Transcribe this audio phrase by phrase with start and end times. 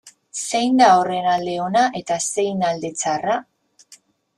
[0.37, 3.41] Zein da horren alde ona eta zein alde txarra?